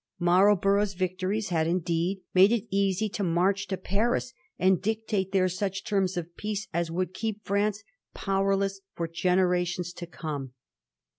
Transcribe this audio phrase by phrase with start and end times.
[0.17, 5.85] Marlborough's victories had, indeed, made it easy to march to Paris and dictate there such
[5.85, 7.83] terms of peace as would keep France
[8.15, 10.53] powerless for generations to come.